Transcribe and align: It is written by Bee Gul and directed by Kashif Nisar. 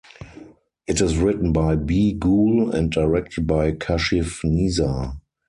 It 0.87 0.99
is 0.99 1.17
written 1.19 1.53
by 1.53 1.75
Bee 1.75 2.13
Gul 2.13 2.71
and 2.71 2.91
directed 2.91 3.45
by 3.45 3.71
Kashif 3.73 4.43
Nisar. 4.43 5.17